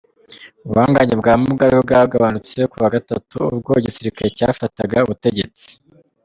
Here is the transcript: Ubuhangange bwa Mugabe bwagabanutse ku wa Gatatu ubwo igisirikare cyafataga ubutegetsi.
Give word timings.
Ubuhangange 0.63 1.13
bwa 1.21 1.33
Mugabe 1.47 1.75
bwagabanutse 1.85 2.59
ku 2.71 2.75
wa 2.81 2.89
Gatatu 2.95 3.37
ubwo 3.53 3.71
igisirikare 3.79 4.29
cyafataga 4.37 4.97
ubutegetsi. 5.05 5.69